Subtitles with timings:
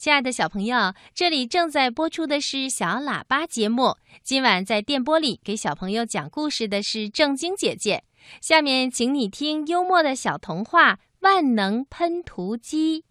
[0.00, 3.96] 亲爱的小朋友，这里正在播出的是小喇叭节目。
[4.22, 8.04] 今晚在电波里给小朋友讲故事的是正晶姐姐。
[8.40, 13.04] 下面，请你听幽默的小童话《万能喷涂机》。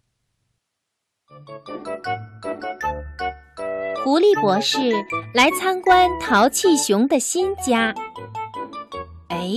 [4.02, 4.78] 狐狸博士
[5.32, 7.94] 来参观淘气熊的新家。
[9.28, 9.48] 哎，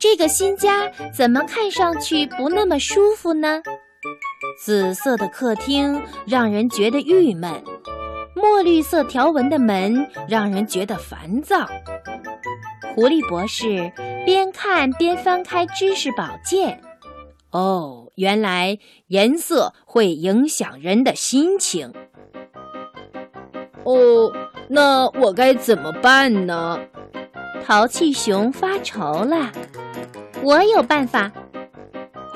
[0.00, 3.62] 这个新家怎么看上去不那么舒服呢？
[4.58, 7.52] 紫色的客厅让人觉得郁闷，
[8.34, 11.66] 墨绿色条纹的门让人觉得烦躁。
[12.94, 13.92] 狐狸博士
[14.24, 16.80] 边看边翻开知识宝鉴，
[17.50, 21.92] 哦，原来颜色会影响人的心情。
[23.84, 24.32] 哦，
[24.68, 26.80] 那我该怎么办呢？
[27.64, 29.52] 淘气熊发愁了。
[30.42, 31.30] 我有办法。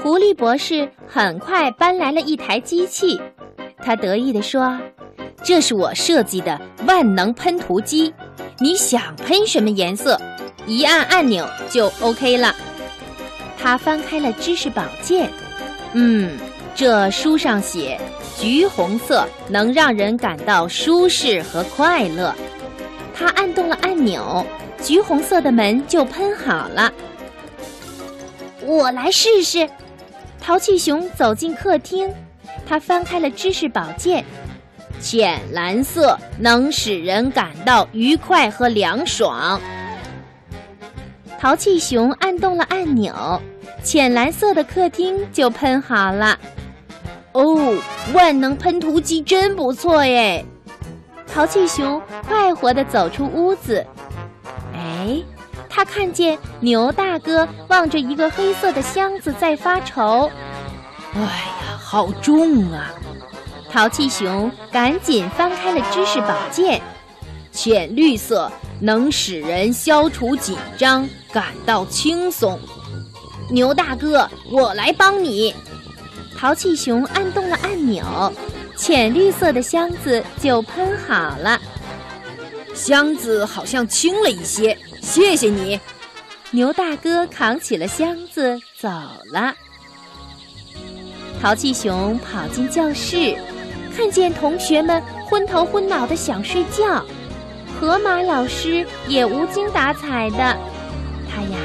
[0.03, 3.21] 狐狸博士很快搬来了一台机器，
[3.83, 4.79] 他得意地说
[5.45, 8.13] ：“这是我设计的万能喷涂机，
[8.59, 10.19] 你想喷什么颜色，
[10.67, 12.55] 一按按钮就 OK 了。”
[13.59, 15.29] 他翻开了知识宝鉴，
[15.93, 16.39] 嗯，
[16.75, 18.01] 这书上写，
[18.39, 22.35] 橘红色能让人感到舒适和快乐。
[23.15, 24.47] 他按动了按钮，
[24.83, 26.91] 橘红色的门就喷好了。
[28.63, 29.69] 我来试试。
[30.41, 32.13] 淘气熊走进客厅，
[32.67, 34.25] 他翻开了知识宝鉴。
[35.01, 39.61] 浅蓝色能使人感到愉快和凉爽。
[41.39, 43.41] 淘气熊按动了按钮，
[43.83, 46.39] 浅蓝色的客厅就喷好了。
[47.33, 47.79] 哦，
[48.13, 50.45] 万能喷涂机真不错耶！
[51.33, 53.87] 淘气熊快活地走出屋子。
[54.75, 55.23] 哎。
[55.71, 60.31] 他看见牛大哥望着一个黑色的箱子在发愁。
[61.15, 62.93] 哎呀，好重啊！
[63.71, 66.83] 淘气熊赶紧翻开了知识宝鉴。
[67.53, 72.59] 浅绿色能使人消除紧张，感到轻松。
[73.49, 75.55] 牛大哥，我来帮你。
[76.37, 78.33] 淘气熊按动了按钮，
[78.77, 81.61] 浅绿色的箱子就喷好了。
[82.73, 84.77] 箱子好像轻了一些。
[85.11, 85.81] 谢谢你，
[86.53, 88.89] 牛大哥扛起了箱子走
[89.33, 89.53] 了。
[91.43, 93.37] 淘气熊跑进教室，
[93.97, 97.05] 看见同学们昏头昏脑的想睡觉，
[97.81, 100.57] 河马老师也无精打采的。
[101.29, 101.59] 他呀，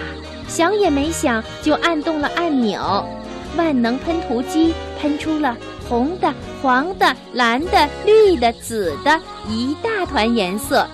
[0.48, 3.08] 想也没想就按动了按钮，
[3.56, 5.56] 万能喷涂机喷出了
[5.88, 10.88] 红的、黄的、蓝的、绿的、紫的一大团颜色。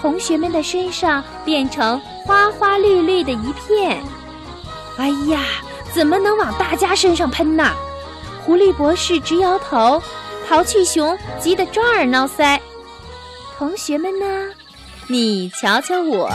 [0.00, 4.02] 同学们的身上变成花花绿绿的一片，
[4.98, 5.40] 哎呀，
[5.92, 7.72] 怎么能往大家身上喷呢？
[8.44, 10.00] 狐狸博士直摇头，
[10.48, 12.60] 淘气熊急得抓耳挠腮。
[13.58, 14.26] 同学们呢？
[15.08, 16.28] 你瞧瞧我，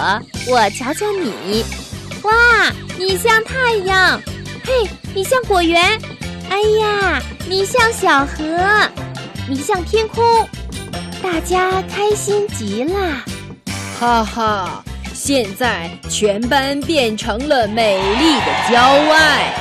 [0.47, 1.63] 我瞧瞧你。
[2.23, 4.22] 哇，你像太阳，
[4.63, 5.99] 嘿，你像果园，
[6.49, 8.35] 哎呀，你像小河，
[9.47, 10.23] 你像天空，
[11.22, 13.23] 大家开心极了。
[14.01, 19.53] 哈哈，现在全班变成了美丽的郊外，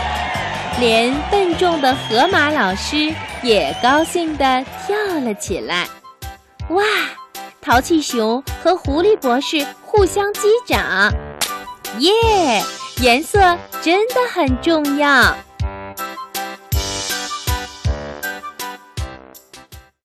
[0.81, 5.87] 连笨重的河马老师也高兴地跳了起来。
[6.71, 6.83] 哇，
[7.61, 11.13] 淘气熊和狐狸博士互相击掌，
[11.99, 12.11] 耶，
[13.03, 15.37] 颜色真的很重要。